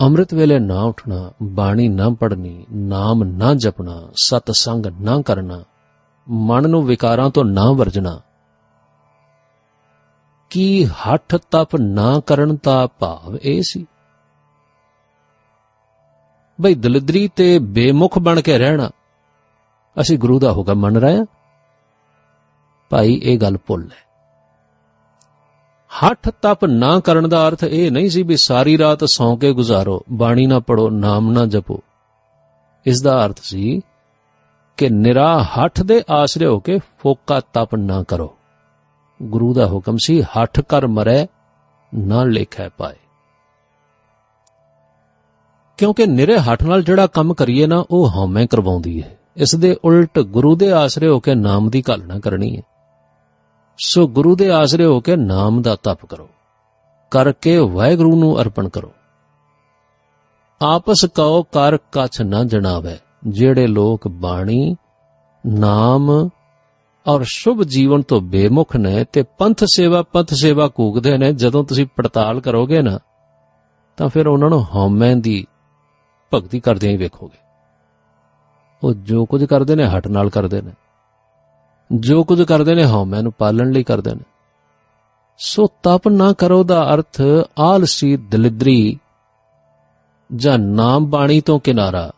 [0.00, 5.64] ਅੰਮ੍ਰਿਤ ਵੇਲੇ ਨਾ ਉਠਣਾ, ਬਾਣੀ ਨਾ ਪੜਨੀ ਨਾਮ ਨਾ ਜਪਣਾ ਸਤ ਸੰਗ ਨਾ ਕਰਨਾ
[6.30, 8.20] ਮਨ ਨੂੰ ਵਿਕਾਰਾਂ ਤੋਂ ਨਾ ਵਰਜਣਾ।
[10.50, 13.86] ਕੀ ਹੱਠ ਤਪ ਨਾ ਕਰਨ ਦਾ ਭਾਵ ਇਹ ਸੀ?
[16.60, 18.90] ਬਈ ਦਲਿਦਰੀ ਤੇ ਬੇਮੁਖ ਬਣ ਕੇ ਰਹਿਣਾ,
[19.96, 21.26] ਅਸੀਂ ਗੁਰੂ ਦਾ ਹੁਕਮ ਮੰਨ ਰਹੇ ਹਾਂ?
[22.90, 24.06] ਭਾਈ, ਇਹ ਗੱਲ ਭੁੱਲ ਹੈ।
[25.90, 30.02] ਹੱਠ ਤਪ ਨਾ ਕਰਨ ਦਾ ਅਰਥ ਇਹ ਨਹੀਂ ਸੀ ਵੀ ਸਾਰੀ ਰਾਤ ਸੌਂ ਕੇ ਗੁਜ਼ਾਰੋ,
[30.12, 31.80] ਬਾਣੀ ਨਾ ਪੜੋ ਨਾਮ ਨਾ ਜਪੋ।
[32.86, 33.80] ਇਸ ਦਾ ਅਰਥ ਸੀ
[34.78, 38.36] ਕਿ ਨਿਰਾ ਹੱਠ ਦੇ ਆਸਰੇ ਹੋ ਕੇ ਫੋਕਾ ਤਪ ਨਾ ਕਰੋ।
[39.22, 41.26] ਗੁਰੂ ਦਾ ਹੁਕਮ ਸੀ, ਹੱਠ ਕਰ ਮਰੇ,
[41.94, 42.96] ਨਾ ਲੇਖੈ ਪਾਏ।
[45.78, 50.18] ਕਿਉਂਕਿ ਨਿਰੇ ਹੱਠ ਨਾਲ ਜਿਹੜਾ ਕੰਮ ਕਰੀਏ ਨਾ, ਉਹ ਹਉਮੈ ਕਰਵਾਉਂਦੀ ਹੈ। ਇਸ ਦੇ ਉਲਟ
[50.18, 52.62] ਗੁਰੂ ਦੇ ਆਸਰੇ ਹੋ ਕੇ ਨਾਮ ਦੀ ਘਾਲਣਾ ਕਰਨੀ ਹੈ।
[53.78, 56.28] ਸੋ ਗੁਰੂ ਦੇ ਆਸਰੇ ਹੋ ਕੇ ਨਾਮ ਦਾ ਤਪ ਕਰੋ।
[57.10, 58.92] ਕਰਕੇ ਵਾਹਿਗੁਰੂ ਨੂੰ ਅਰਪਣ ਕਰੋ।
[60.62, 64.76] ਆਪਸ ਕਉ ਕਰ ਕਛ ਨਾ ਜਣਾਵੇ। ਜਿਹੜੇ ਲੋਕ ਬਾਣੀ,
[65.46, 66.28] ਨਾਮ
[67.06, 71.86] ਔਰ ਸ਼ੁਭ ਜੀਵਨ ਤੋਂ ਬੇਮੁਖ ਨੇ ਤੇ ਪੰਥ ਸੇਵਾ ਪੰਥ ਸੇਵਾ ਕੂਕਦੇ ਨੇ, ਜਦੋਂ ਤੁਸੀਂ
[71.96, 72.98] ਪੜਤਾਲ ਕਰੋਗੇ ਨਾ,
[73.96, 75.46] ਤਾਂ ਫਿਰ ਉਹਨਾਂ ਨੂੰ ਹਉਮੈ ਦੀ
[76.34, 77.38] ਭਗਤੀ ਕਰਦਿਆਂ ਹੀ ਵੇਖੋਗੇ।
[78.84, 80.72] ਉਹ ਜੋ ਕੁਝ ਕਰਦੇ ਨੇ, ਹਟ ਨਾਲ ਕਰਦੇ ਨੇ।
[81.92, 84.22] ਜੋ ਕੁਝ ਕਰਦੇ ਨੇ, ਹਉਮੈ ਨੂੰ ਪਾਲਣ ਲਈ ਕਰਦੇ ਨੇ।
[85.38, 87.20] ਸੋ ਤਪ ਨਾ ਕਰੋ ਦਾ ਅਰਥ
[87.58, 88.98] ਆਲਸੀ ਦਲਿਦਰੀ
[90.36, 92.10] ਜਾਂ ਨਾਮ ਬਾਣੀ ਤੋਂ ਕਿਨਾਰਾ।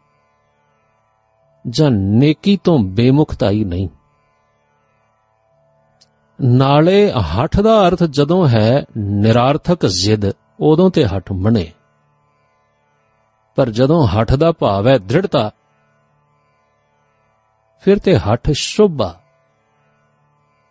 [1.68, 3.88] ਜਾਂ ਨੇਕੀ ਤੋਂ ਬੇਮੁਖਤਾਈ ਨਹੀਂ।
[6.40, 11.72] ਨਾਲੇ ਹੱਠ ਦਾ ਅਰਥ ਜਦੋਂ ਹੈ ਨਿਰਾਰਥਕ ਜ਼ਿੱਦ, ਉਦੋਂ ਤੇ ਹੱਠ ਮਣੇ।
[13.56, 15.50] ਪਰ ਜਦੋਂ ਹੱਠ ਦਾ ਭਾਵ ਹੈ ਦ੍ਰਿੜਤਾ,
[17.80, 19.20] ਫਿਰ ਤੇ ਹੱਠ ਸ਼ੋਭਾ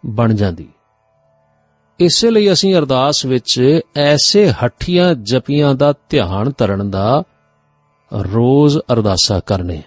[0.06, 0.70] ਬਣ ਜਾਂਦੀ।
[2.00, 7.24] ਇਸੇ ਲਈ ਅਸੀਂ ਅਰਦਾਸ ਵਿੱਚ ਐਸੇ ਹੱਠੀਆਂ ਜਪੀਆਂ ਦਾ ਧਿਆਨ ਧਰਨ ਦਾ
[8.14, 9.84] ਰੋਜ਼ ਅਰਦਾਸਾ ਕਰਨੇ।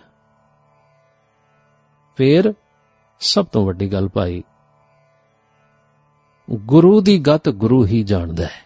[2.16, 2.54] ਫਿਰ
[3.20, 4.42] ਸਭ ਤੋਂ ਵੱਡੀ ਗੱਲ ਭਾਈ,
[6.50, 8.62] ਗੁਰੂ ਦੀ ਗਤ ਗੁਰੂ ਹੀ ਜਾਣਦਾ ਹੈ।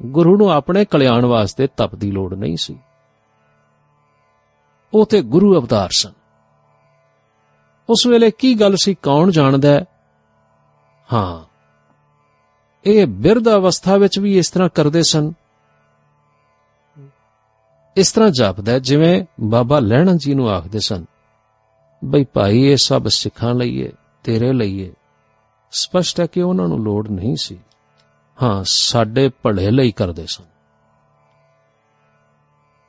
[0.00, 2.78] ਗੁਰੂ ਨੂੰ ਆਪਣੇ ਕਲਿਆਣ ਵਾਸਤੇ ਤਪ ਦੀ ਲੋੜ ਨਹੀਂ ਸੀ।
[4.94, 6.12] ਉਹ ਤੇ ਗੁਰੂ ਅਵਤਾਰ ਸਨ।
[7.88, 9.84] ਉਸ ਵੇਲੇ ਕੀ ਗੱਲ ਸੀ, ਕੌਣ ਜਾਣਦਾ ਹੈ?
[11.12, 11.44] ਹਾਂ,
[12.84, 15.32] ਇਹ ਬਿਰਧ ਅਵਸਥਾ ਵਿੱਚ ਵੀ ਇਸ ਤਰ੍ਹਾਂ ਕਰਦੇ ਸਨ।
[17.96, 21.04] ਇਸ ਤਰ੍ਹਾਂ ਜਾਪਦਾ ਹੈ, ਜਿਵੇਂ ਬਾਬਾ ਲੈਣਾ ਜੀ ਨੂੰ ਆਖਦੇ ਸਨ।
[22.04, 23.92] ਬਈ ਭਾਈ, ਇਹ ਸਭ ਸਿੱਖਾਂ ਲਈ ਹੈ
[24.24, 24.90] ਤੇਰੇ ਲਈ ਹੈ
[25.70, 27.58] ਸਪਸ਼ਟ ਹੈ ਕਿ ਉਹਨਾਂ ਨੂੰ ਲੋੜ ਨਹੀਂ ਸੀ।
[28.42, 30.44] ਹਾਂ, ਸਾਡੇ ਭਲੇ ਲਈ ਕਰਦੇ ਸਨ।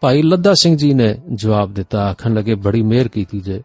[0.01, 3.63] ਭਾਈ ਲੱਦਾ ਸਿੰਘ ਜੀ ਨੇ ਜਵਾਬ ਦਿੱਤਾ, ਆਖਣ ਲੱਗੇ, ਬੜੀ ਮਿਹਰ ਕੀਤੀ ਜੇ।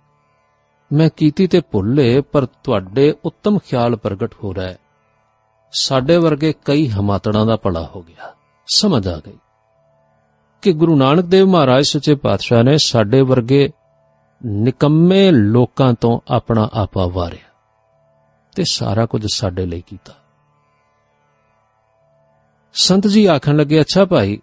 [0.92, 4.78] ਮੈਂ ਕੀਤੀ ਤੇ ਭੁੱਲੇ ਪਰ ਤੁਹਾਡੇ ਉੱਤਮ ਖਿਆਲ ਪ੍ਰਗਟ ਹੋ ਰਿਹਾ ਹੈ।
[5.72, 8.34] ਸਾਡੇ ਵਰਗੇ ਕਈ ਹਮਾਤੜਾਂ ਦਾ ਭਲਾ ਹੋ ਗਿਆ।
[8.74, 9.38] ਸਮਝ ਆ ਗਈ।
[10.62, 13.70] ਕਿ ਗੁਰੂ ਨਾਨਕ ਦੇਵ ਮਹਾਰਾਜ ਸੱਚੇ ਪਾਤਸ਼ਾਹ ਨੇ ਸਾਡੇ ਵਰਗੇ
[14.44, 17.52] ਨਿਕੰਮੇ ਲੋਕਾਂ ਤੋਂ ਆਪਣਾ ਆਪਾ ਵਾਰਿਆ
[18.56, 20.12] ਤੇ ਸਾਰਾ ਕੁਝ ਸਾਡੇ ਲਈ ਕੀਤਾ।
[22.74, 24.40] ਸੰਤ ਜੀ ਆਖਣ ਲੱਗੇ, ਅੱਛਾ ਭਾਈ,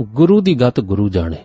[0.00, 1.44] ਗੁਰੂ ਦੀ ਗਤ ਗੁਰੂ ਜਾਣੇ।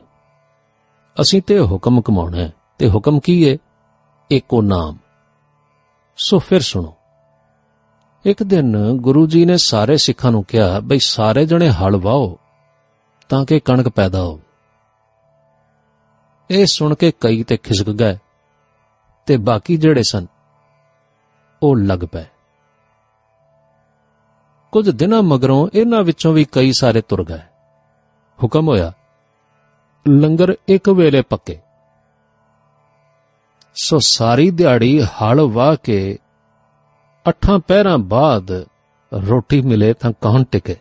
[1.22, 3.58] ਅਸੀਂ ਤੇ ਹੁਕਮ ਕਮਾਉਣਾ ਹੈ। ਤੇ ਹੁਕਮ ਕੀ ਹੈ
[4.32, 4.98] ਏਕੋ ਨਾਮ।
[6.18, 6.94] ਸੋ ਫਿਰ ਸੁਣੋ।
[8.26, 12.40] ਇੱਕ ਦਿਨ ਗੁਰੂ ਜੀ ਨੇ ਸਾਰੇ ਸਿੱਖਾਂ ਨੂੰ ਕਿਹਾ, ਬਈ ਸਾਰੇ ਜਣੇ ਹਲ ਵਾਓ
[13.30, 14.42] ਤਾਂ ਕਿ ਕਣਕ ਪੈਦਾ ਹੋਵੇ।
[16.50, 18.18] ਇਹ ਸੁਣ ਕੇ ਕਈ ਤੇ ਖਿਸਕ ਗਏ
[19.26, 20.26] ਤੇ ਬਾਕੀ ਜਿਹੜੇ ਸਨ,
[21.64, 22.26] ਉਹ ਲੱਗ ਪਏ।
[24.72, 27.40] ਕੁਝ ਦਿਨਾਂ ਮਗਰੋਂ ਇਹਨਾਂ ਵਿੱਚੋਂ ਵੀ ਕਈ ਸਾਰੇ ਤੁਰ ਗਏ।
[28.44, 28.94] ਹੁਕਮ ਹੋਇਆ,
[30.10, 31.60] ਲੰਗਰ ਇੱਕ ਵੇਲੇ ਪੱਕੇ।
[33.84, 36.18] ਸੋ ਸਾਰੀ ਦਿਹਾੜੀ ਹਲ ਵਾਹ ਕੇ
[37.30, 38.66] ਅੱਠਾਂ ਪਹਿਰਾਂ ਬਾਅਦ
[39.14, 40.76] ਰੋਟੀ ਮਿਲੇ ਤਾਂ ਕੌਣ ਟਿਕੇ।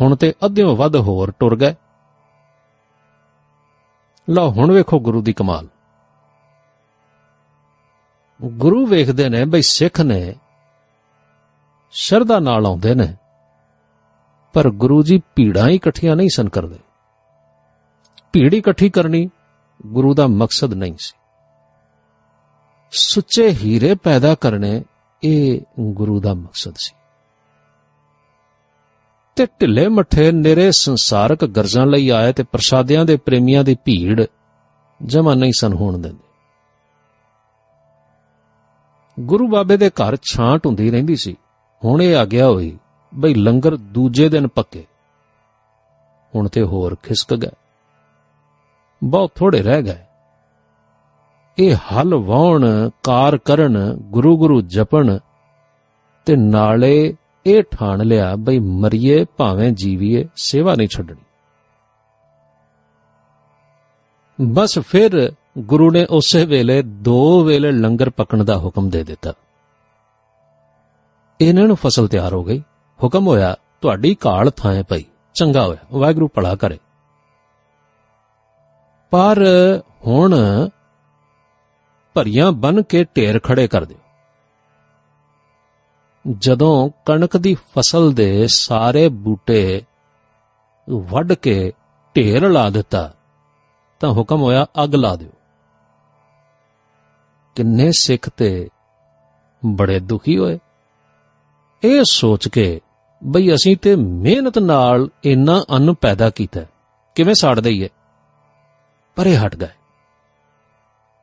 [0.00, 1.74] ਹੁਣ ਤੇ ਅੱਧਿਓਂ ਵੱਧ ਹੋਰ ਟੁਰ ਗਏ।
[4.30, 5.68] ਲਓ, ਹੁਣ ਵੇਖੋ ਗੁਰੂ ਦੀ ਕਮਾਲ।
[8.42, 10.34] ਗੁਰੂ ਵੇਖਦੇ ਨੇ ਬਈ ਸਿੱਖ ਨੇ,
[11.90, 13.16] ਸ਼ਰਧਾ ਨਾਲ ਆਉਂਦੇ ਨੇ,
[14.52, 16.78] ਪਰ ਗੁਰੂ ਜੀ ਭੀੜਾਂ ਹੀ ਇਕੱਠੀਆਂ ਨਹੀਂ ਸਨ ਕਰਦੇ।
[18.32, 19.30] ਭੀੜ ਇਕੱਠੀ ਕਰਨੀ
[19.86, 21.18] ਗੁਰੂ ਦਾ ਮਕਸਦ ਨਹੀਂ ਸੀ।
[22.90, 24.84] ਸੁੱਚੇ ਹੀਰੇ ਪੈਦਾ ਕਰਨੇ
[25.22, 26.95] ਇਹ ਗੁਰੂ ਦਾ ਮਕਸਦ ਸੀ।
[29.36, 34.26] ਤੇ ਢਿੱਲੇ ਮੱਠੇ ਨਿਰੇ ਸੰਸਾਰਕ ਗਰਜ਼ਾਂ ਲਈ ਆਏ ਤੇ ਪ੍ਰਸ਼ਾਦਿਆਂ ਦੇ ਪ੍ਰੇਮੀਆਂ ਦੀ ਭੀੜ
[35.04, 36.22] ਜਮਾ ਨਹੀਂ ਸਨ ਹੋਣ ਦਿੰਦੇ।
[39.20, 41.36] ਗੁਰੂ ਬਾਬੇ ਦੇ ਘਰ ਛਾਂਟ ਹੁੰਦੀ ਰਹਿੰਦੀ ਸੀ।
[41.84, 42.78] ਹੁਣ ਇਹ ਆ ਗਿਆ ਹੋਈ,
[43.14, 44.86] ਬਈ ਲੰਗਰ ਦੂਜੇ ਦਿਨ ਪੱਕੇ।
[46.34, 47.50] ਹੁਣ ਤੇ ਹੋਰ ਖਿਸਕ ਗਏ।
[49.04, 50.04] ਬਹੁਤ ਥੋੜੇ ਰਹਿ ਗਏ।
[51.58, 55.18] ਇਹ ਹਲ ਵਾਉਣ ਕਾਰ ਕਰਨ ਗੁਰੂ ਗੁਰੂ ਜਪਣ
[56.26, 61.22] ਤੇ ਨਾਲੇ ਇਹ ਠਾਣ ਲਿਆ ਬਈ ਮਰੀਏ, ਭਾਵੇਂ ਜੀਵੀਏ, ਸੇਵਾ ਨਹੀਂ ਛੱਡਣੀ।
[64.40, 69.32] ਬਸ ਫਿਰ ਗੁਰੂ ਨੇ ਉਸੇ ਵੇਲੇ ਦੋ ਵੇਲੇ ਲੰਗਰ ਪਕਣ ਦਾ ਹੁਕਮ ਦੇ ਦਿੱਤਾ।
[71.40, 72.60] ਇਹਨਾਂ ਨੂੰ ਫਸਲ ਤਿਆਰ ਹੋ ਗਈ।
[73.02, 75.04] ਹੁਕਮ ਹੋਇਆ, ਤੁਹਾਡੀ ਕਾਲ ਥਾਂ ਪਈ
[75.34, 76.78] ਚੰਗਾ ਹੋਇਆ, ਵਾਹਿਗੁਰੂ ਭਲਾ ਕਰੇ।
[79.10, 79.44] ਪਰ
[80.06, 80.36] ਹੁਣ
[82.14, 83.98] ਭਰੀਆਂ ਬਨ ਕੇ ਢੇਰ ਖੜੇ ਕਰ ਦਿਓ।
[86.38, 89.82] ਜਦੋਂ ਕਣਕ ਦੀ ਫਸਲ ਦੇ ਸਾਰੇ ਬੂਟੇ
[90.90, 91.72] ਵੱਢ ਕੇ
[92.16, 93.14] ਢੇਰ ਲਾ ਦਿੱਤਾ,
[94.00, 95.30] ਤਾਂ ਹੁਕਮ ਹੋਇਆ ਅੱਗ ਲਾ ਦਿਓ।
[97.54, 98.68] ਕਿੰਨੇ ਸਿੱਖ ਤੇ
[99.66, 100.58] ਬੜੇ ਦੁਖੀ ਹੋਏ।
[101.84, 102.80] ਇਹ ਸੋਚ ਕੇ
[103.24, 106.60] ਬਈ ਅਸੀਂ ਤੇ ਮਿਹਨਤ ਨਾਲ ਇੰਨਾ ਅੰਨ ਪੈਦਾ ਕੀਤਾ,
[107.14, 107.88] ਕਿਵੇਂ ਸਾੜ ਦਈਏ?
[109.16, 109.68] ਪਰੇ ਹਟ ਗਏ।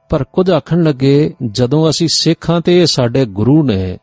[0.09, 3.97] ਪਰ ਕੁਝ ਆਖਣ ਲੱਗੇ, ਜਦੋਂ ਅਸੀਂ ਸਿੱਖਾਂ ਤੇ ਇਹ ਸਾਡੇ ਗੁਰੂ ਨੇ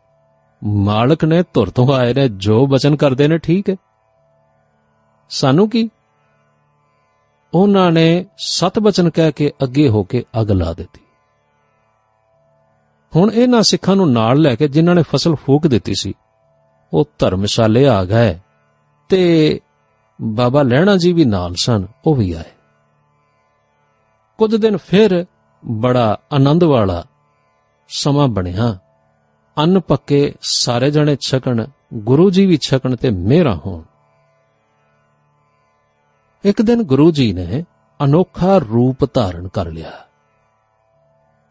[0.64, 3.77] ਮਾਲਕ ਨੇ ਧੁਰ ਤੋਂ ਆਏ ਨੇ, ਜੋ ਬਚਨ ਕਰਦੇ ਨੇ, ਠੀਕ ਹੈ।
[5.31, 5.90] ਸਾਨੂੰ ਕੀ?
[7.55, 11.01] ਉਹਨਾਂ ਨੇ ਸਤ ਬਚਨ ਕਹਿ ਕੇ ਅੱਗੇ ਹੋ ਕੇ ਅੱਗ ਲਾ ਦਿੱਤੀ।
[13.16, 16.14] ਹੁਣ ਇਹਨਾਂ ਸਿੱਖਾਂ ਨੂੰ ਨਾਲ ਲੈ ਕੇ ਜਿਨ੍ਹਾਂ ਨੇ ਫਸਲ ਫੂਕ ਦਿੱਤੀ ਸੀ,
[16.92, 18.38] ਉਹ ਧਰਮਸ਼ਾਲੇ ਆ ਗਏ
[19.09, 19.61] ਤੇ
[20.23, 22.51] ਬਾਬਾ ਲੈਣਾ ਜੀ ਵੀ ਨਾਲ ਸਨ, ਉਹ ਵੀ ਆਏ।
[24.38, 25.27] ਕੁਝ ਦਿਨ ਫਿਰ
[25.66, 27.05] ਬੜਾ ਆਨੰਦ ਵਾਲਾ
[27.88, 28.79] ਸਮਾਂ ਬਣਿਆ।
[29.59, 33.83] ਅੰਨ ਪੱਕੇ ਸਾਰੇ ਜਣੇ ਛਕਣ, ਗੁਰੂ ਜੀ ਵੀ ਛਕਣ ਤੇ ਮੇਰਾ ਹੋਣ।
[36.45, 37.65] ਇੱਕ ਦਿਨ ਗੁਰੂ ਜੀ ਨੇ
[38.05, 40.07] ਅਨੋਖਾ ਰੂਪ ਧਾਰਨ ਕਰ ਲਿਆ।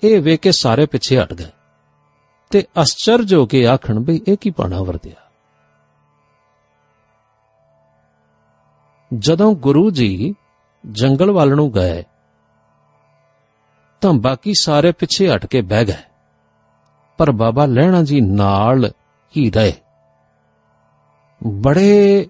[0.03, 1.51] ਇਹ ਵੇਖ ਕੇ ਸਾਰੇ ਪਿੱਛੇ ਹਟ ਗਏ
[2.49, 5.29] ਤੇ ਅਸਚਰਜ ਹੋ ਕੇ ਆਖਣ ਵੀ ਇਹ ਕੀ ਪਾਣਾ ਵਰਤਿਆ।
[9.17, 10.35] ਜਦੋਂ ਗੁਰੂ ਜੀ
[10.91, 12.03] ਜੰਗਲ ਵੱਲ ਨੂੰ ਗਏ
[14.01, 16.08] ਤਾਂ ਬਾਕੀ ਸਾਰੇ ਪਿੱਛੇ ਹਟ ਕੇ ਬਹਿ ਗਏ।
[17.19, 18.91] ਪਰ ਬਾਬਾ ਲਹਿਣਾ ਜੀ ਨਾਲ
[19.37, 19.73] ਹੀ ਰਹੇ।
[21.47, 22.29] ਬੜੇ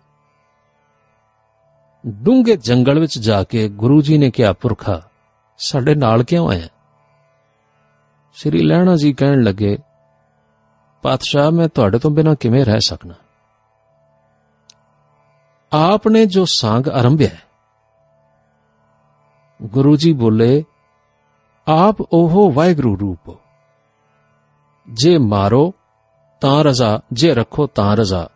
[2.08, 5.02] ਡੂੰਘੇ ਜੰਗਲ ਵਿੱਚ ਜਾ ਕੇ ਗੁਰੂ ਜੀ ਨੇ ਕਿਹਾ, ਪੁਰਖਾ,
[5.58, 6.68] ਸਾਡੇ ਨਾਲ ਕਿਉਂ ਆਇਆ?
[8.34, 9.78] ਸ੍ਰੀ ਲਹਿਣਾ ਜੀ ਕਹਿਣ ਲੱਗੇ,
[11.02, 13.14] ਪਾਤਸ਼ਾਹ, ਮੈਂ ਤੁਹਾਡੇ ਤੋਂ ਬਿਨਾਂ ਕਿਵੇਂ ਰਹਿ ਸਕਣਾ
[15.74, 17.36] ਆਪ ਨੇ ਜੋ ਸੰਗ ਆਰੰਭਿਆ
[19.64, 20.64] ਗੁਰੂ ਜੀ ਬੋਲੇ,
[21.68, 23.49] ਆਪ ਉਹ ਵਾਹਿਗੁਰੂ ਰੂਪ
[24.94, 25.74] ਜੇ ਮਾਰੋ
[26.42, 28.30] ਤਾਂ ਰਜ਼ਾ ਜੇ ਰੱਖੋ ਤਾਂ ਰਜ਼ਾ।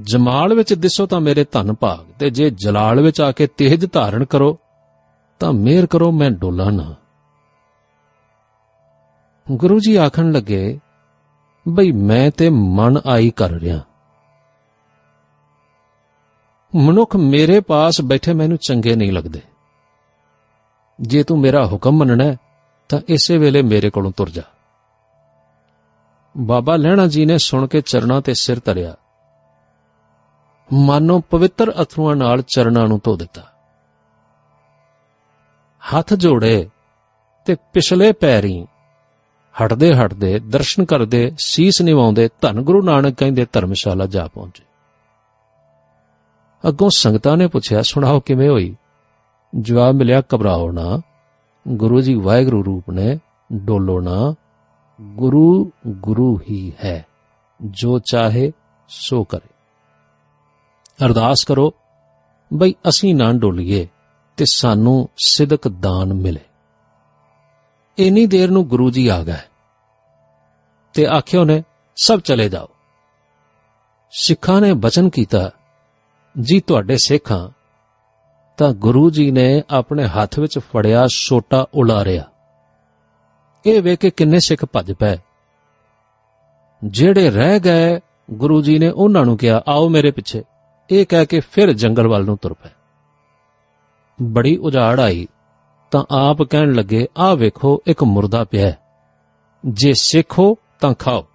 [0.00, 4.24] ਜਮਾਲ ਵਿੱਚ ਦਿਸੋ ਤਾਂ ਮੇਰੇ ਧਨ ਭਾਗ ਤੇ ਜੇ ਜਲਾਲ ਵਿੱਚ ਆ ਕੇ ਤੇਜ ਧਾਰਨ
[4.24, 4.58] ਕਰੋ
[5.38, 6.94] ਤਾਂ ਮਿਹਰ ਕਰੋ ਮੈਂ ਡੋਲਾ ਨਾ।
[9.52, 10.78] ਗੁਰੂ ਜੀ ਆਖਣ ਲੱਗੇ
[11.68, 13.80] ਬਈ ਮੈਂ ਤੇ ਮਨ ਆਈ ਕਰ ਰਿਆਂ
[16.76, 19.40] ਮਨੁੱਖ ਮੇਰੇ ਪਾਸ ਬੈਠੇ ਮੈਨੂੰ ਚੰਗੇ ਨਹੀਂ ਲੱਗਦੇ।
[21.00, 22.36] ਜੇ ਤੂੰ ਮੇਰਾ ਹੁਕਮ ਮੰਨਣਾ ਹੈ,
[22.88, 24.42] ਤਾਂ ਇਸੇ ਵੇਲੇ ਮੇਰੇ ਕੋਲੋਂ ਤੁਰ ਜਾ।
[26.40, 28.94] ਬਾਬਾ ਲਹਿਣਾ ਜੀ ਨੇ ਸੁਣ ਕੇ ਚਰਨਾਂ ਤੇ ਸਿਰ ਧਰਿਆ।
[30.72, 33.42] ਮਾਨੋ ਪਵਿੱਤਰ ਅਥਰੂਆਂ ਨਾਲ ਚਰਨਾਂ ਨੂੰ ਧੋ ਦਿੱਤਾ।
[35.80, 36.68] ਹੱਥ ਜੋੜੇ
[37.44, 38.66] ਤੇ ਪਿਛਲੇ ਪੈਰੀਂ
[39.64, 44.64] ਹਟਦੇ ਹਟਦੇ ਦਰਸ਼ਨ ਕਰਦੇ, ਸੀਸ ਨਿਵਾਉਂਦੇ ਧੰਨ ਗੁਰੂ ਨਾਨਕ ਕਹਿੰਦੇ ਧਰਮਸ਼ਾਲਾ ਜਾ ਪਹੁੰਚੇ।
[46.68, 48.76] ਅੱਗੋਂ ਸੰਗਤਾਂ ਨੇ ਪੁੱਛਿਆ, ਸੁਣਾਓ ਕਿਵੇਂ ਹੋਈ?
[49.60, 51.00] ਜਵਾਬ ਮਿਲਿਆ, ਘਬਰਾਓ ਨਾ।
[51.68, 53.18] ਗੁਰੂ ਜੀ ਵਾਹਿਗੁਰੂ ਰੂਪ ਨੇ,
[53.52, 54.34] ਡੋਲੋ ਨਾ।
[55.00, 57.06] ਗੁਰੂ ਗੁਰੂ ਹੀ ਹੈ।
[57.62, 58.52] ਜੋ ਚਾਹੇ,
[58.88, 59.48] ਸੋ ਕਰੇ।
[61.04, 61.74] ਅਰਦਾਸ ਕਰੋ,
[62.54, 63.88] ਬਈ ਅਸੀਂ ਨਾ ਡੋਲੀਏ
[64.36, 66.40] ਤੇ ਸਾਨੂੰ ਸਿਦਕ ਦਾਨ ਮਿਲੇ।
[67.98, 69.38] ਇੰਨੀ ਦੇਰ ਨੂੰ ਗੁਰੂ ਜੀ ਆ ਗਏ
[70.94, 71.62] ਤੇ ਆਖਿਓ ਨੇ
[71.96, 72.68] ਸਭ ਚਲੇ ਜਾਓ।
[74.10, 75.50] ਸਿੱਖਾਂ ਨੇ ਬਚਨ ਕੀਤਾ,
[76.40, 77.48] ਜੀ ਤੁਹਾਡੇ ਸਿੱਖਾਂ
[78.58, 82.24] ਤਾਂ ਗੁਰੂ ਜੀ ਨੇ ਆਪਣੇ ਹੱਥ ਵਿੱਚ ਫੜਿਆ ਛੋਟਾ ਉਲਾਰਿਆ।
[83.66, 85.18] ਇਹ ਵੇਖ ਕੇ ਕਿੰਨੇ ਸਿੱਖ ਭੱਜ ਪਏ।
[86.84, 90.44] ਜਿਹੜੇ ਰਹਿ ਗਏ, ਗੁਰੂ ਜੀ ਨੇ ਉਹਨਾਂ ਨੂੰ ਕਿਹਾ, ਆਓ ਮੇਰੇ ਪਿੱਛੇ।
[90.90, 92.70] ਇਹ ਕਹਿ ਕੇ ਫਿਰ ਜੰਗਲ ਵੱਲ ਨੂੰ ਤੁਰ ਪਏ।
[94.22, 95.28] ਬੜੀ ਉਜਾੜ ਆਈ।
[95.90, 98.78] ਤਾਂ ਆਪ ਕਹਿਣ ਲੱਗੇ, ਆਹ ਵੇਖੋ, ਇੱਕ ਮੁਰਦਾ ਪਿਆ ਹੈ।
[99.66, 101.26] ਜੇ ਸਿੱਖੋ ਤਾਂ ਖਾਓ।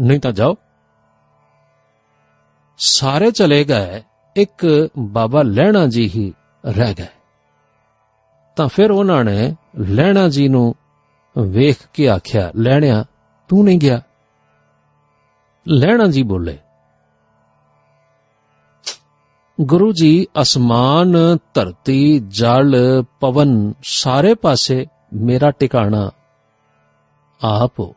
[0.00, 0.56] ਨਹੀਂ ਤਾਂ ਜਾਓ।
[2.78, 4.02] ਸਾਰੇ ਚਲੇ ਗਏ।
[4.36, 6.34] ਇੱਕ ਬਾਬਾ ਲਹਿਣਾ ਜੀ ਹੀ
[6.66, 7.06] ਰਹਿ ਗਏ।
[8.56, 10.74] ਤਾਂ ਫਿਰ ਉਹਨਾਂ ਨੇ ਲਹਿਣਾ ਜੀ ਨੂੰ
[11.42, 13.04] ਵੇਖ ਕੇ ਆਖਿਆ, ਲੈਣਿਆ,
[13.48, 14.02] ਤੂੰ ਨਹੀਂ ਗਿਆ?
[15.68, 16.58] ਲਹਿਣਾ ਜੀ ਬੋਲੇ।
[19.60, 21.16] ਗੁਰੂ ਜੀ, ਅਸਮਾਨ,
[21.54, 22.76] ਧਰਤੀ, ਜਲ,
[23.20, 26.10] ਪਵਨ ਸਾਰੇ ਪਾਸੇ ਮੇਰਾ ਟਿਕਾਣਾ
[27.44, 27.94] ਆਪ ਹੋ।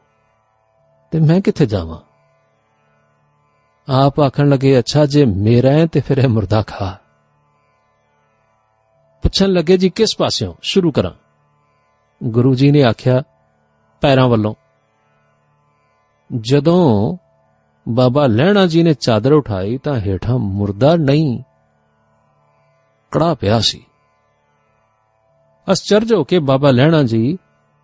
[1.12, 2.00] ਤੇ ਮੈਂ ਕਿੱਥੇ ਜਾਵਾਂ?
[3.90, 6.98] ਆਪ ਆਖਣ ਲੱਗੇ, ਅੱਛਾ, ਜੇ ਮੇਰਾ ਹੈ ਤੇ ਫਿਰ ਇਹ ਮੁਰਦਾ ਖਾ।
[9.22, 10.54] ਪੁੱਛਣ ਲੱਗੇ, ਜੀ ਕਿਸ ਪਾਸਿਓਂ?
[10.62, 11.12] ਸ਼ੁਰੂ ਕਰਾਂ।
[12.24, 13.24] ਗੁਰੂ ਜੀ ਨੇ ਆਖਿਆ
[14.02, 14.56] ਪੈਰਾਂ ਵੱਲੋਂ।
[16.36, 17.18] ਜਦੋਂ
[17.90, 21.44] ਬਾਬਾ ਲਹਿਣਾ ਜੀ ਨੇ ਚਾਦਰ ਉਠਾਈ ਤਾਂ ਹੇਠਾਂ ਮੁਰਦਾ ਨਹੀਂ
[23.12, 23.86] ਕੜਾ ਪਿਆ ਸੀ।
[25.72, 27.38] ਅਸਚਰਜ ਹੋ ਕੇ ਬਾਬਾ ਲਹਿਣਾ ਜੀ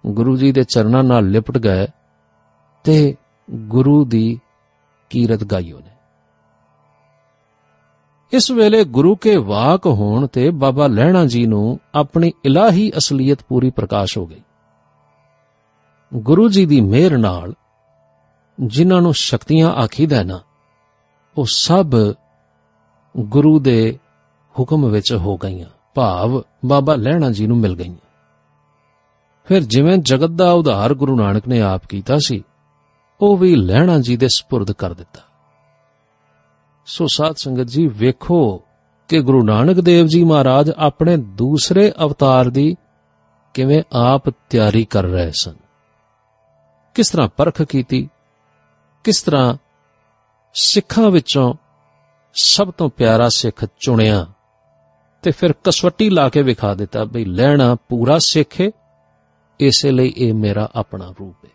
[0.06, 1.88] ਗੁਰੂ ਜੀ ਦੇ ਚਰਨਾਂ ਨਾਲ ਲਿਪਟ ਗਏ
[2.84, 3.16] ਤੇ
[3.52, 4.40] ਗੁਰੂ ਦੀ
[5.10, 5.90] ਕੀਰਤ ਗਾਈ ਉਹਨੇ।
[8.34, 13.70] ਇਸ ਵੇਲੇ ਗੁਰੂ ਕੇ ਵਾਕ ਹੋਣ ਤੇ ਬਾਬਾ ਲਹਿਣਾ ਜੀ ਨੂੰ ਆਪਣੀ ਇਲਾਹੀ ਅਸਲੀਅਤ ਪੂਰੀ
[13.70, 14.42] ਪ੍ਰਕਾਸ਼ ਹੋ ਗਈ।
[16.14, 17.54] ਗੁਰੂ ਜੀ ਦੀ ਮਿਹਰ ਨਾਲ
[18.60, 20.40] ਜਿਨ੍ਹਾਂ ਨੂੰ ਸ਼ਕਤੀਆਂ ਆਖੀਦਾ ਹੈ ਨਾ,
[21.38, 21.92] ਉਹ ਸਭ
[23.18, 24.00] ਗੁਰੂ ਦੇ
[24.60, 27.96] ਹੁਕਮ ਵਿੱਚ ਹੋ ਗਈਆਂ। ਭਾਵ ਬਾਬਾ ਲਹਿਣਾ ਜੀ ਨੂੰ ਮਿਲ ਗਈਆਂ।
[29.46, 32.44] ਫਿਰ ਜਿਵੇਂ ਜਗਤ ਦਾ ਉਧਾਰ ਗੁਰੂ ਨਾਨਕ ਨੇ ਆਪ ਕੀਤਾ ਸੀ,
[33.22, 35.20] ਉਹ ਵੀ ਲਹਿਣਾ ਜੀ ਦੇ ਸਪੁਰਦ ਕਰ ਦਿੱਤਾ।
[36.86, 38.64] ਸੋ ਸਾਧ ਸੰਗਤ ਜੀ, ਵੇਖੋ
[39.08, 42.76] ਕਿ ਗੁਰੂ ਨਾਨਕ ਦੇਵ ਜੀ ਮਹਾਰਾਜ ਆਪਣੇ ਦੂਸਰੇ ਅਵਤਾਰ ਦੀ
[43.54, 45.67] ਕਿਵੇਂ ਆਪ ਤਿਆਰੀ ਕਰ ਰਹੇ ਸਨ।
[46.98, 48.10] ਕਿਸ ਤਰ੍ਹਾਂ ਪਰਖ ਕੀਤੀ?
[49.04, 49.56] ਕਿਸ ਤਰ੍ਹਾਂ
[50.54, 51.54] ਸਿੱਖਾਂ ਵਿੱਚੋਂ
[52.34, 54.26] ਸਭ ਤੋਂ ਪਿਆਰਾ ਸਿੱਖ ਚੁਣਿਆ?
[55.22, 58.72] ਤੇ ਫਿਰ ਕਸਵੱਟੀ ਲਾ ਕੇ ਵਿਖਾ ਦਿੱਤਾ, ਬਈ ਲੈਣਾ ਪੂਰਾ ਸਿੱਖ ਹੈ
[59.60, 61.50] ਇਸੇ ਲਈ ਇਹ ਮੇਰਾ ਆਪਣਾ ਰੂਪ ਹੈ